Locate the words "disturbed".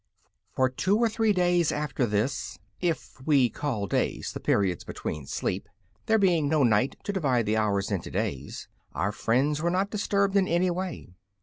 9.91-10.35